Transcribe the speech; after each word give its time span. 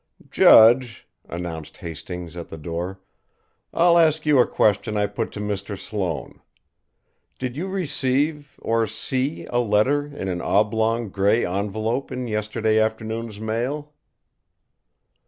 "Judge," 0.31 1.07
announced 1.29 1.77
Hastings, 1.77 2.35
at 2.35 2.49
the 2.49 2.57
door, 2.57 2.99
"I'll 3.71 3.99
ask 3.99 4.25
you 4.25 4.39
a 4.39 4.47
question 4.47 4.97
I 4.97 5.05
put 5.05 5.31
to 5.33 5.39
Mr. 5.39 5.77
Sloane. 5.77 6.41
Did 7.37 7.55
you 7.55 7.67
receive, 7.67 8.57
or 8.63 8.87
see, 8.87 9.45
a 9.51 9.59
letter 9.59 10.07
in 10.07 10.27
an 10.27 10.41
oblong, 10.41 11.09
grey 11.09 11.45
envelope 11.45 12.11
in 12.11 12.27
yesterday 12.27 12.79
afternoon's 12.79 13.39
mail?" 13.39 13.93